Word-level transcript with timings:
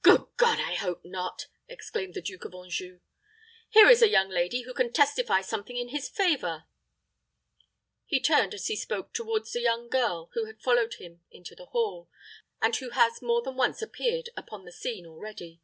"Good 0.00 0.28
God! 0.38 0.58
I 0.58 0.76
hope 0.76 1.04
not," 1.04 1.48
exclaimed 1.68 2.14
the 2.14 2.22
Duke 2.22 2.46
of 2.46 2.54
Anjou. 2.54 3.00
"Here 3.68 3.90
is 3.90 4.00
a 4.00 4.08
young 4.08 4.30
lady 4.30 4.62
who 4.62 4.72
can 4.72 4.94
testify 4.94 5.42
something 5.42 5.76
in 5.76 5.88
his 5.88 6.08
favor." 6.08 6.64
He 8.06 8.18
turned 8.18 8.54
as 8.54 8.68
he 8.68 8.76
spoke 8.76 9.12
toward 9.12 9.44
the 9.52 9.60
young 9.60 9.90
girl 9.90 10.30
who 10.32 10.46
had 10.46 10.62
followed 10.62 10.94
him 10.94 11.20
into 11.30 11.54
the 11.54 11.66
hall, 11.66 12.08
and 12.62 12.74
who 12.76 12.88
has 12.92 13.20
more 13.20 13.42
than 13.42 13.56
once 13.56 13.82
appeared 13.82 14.30
upon 14.38 14.64
the 14.64 14.72
scene 14.72 15.04
already. 15.04 15.60